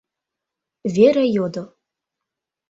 [0.95, 1.63] —Вера йодо.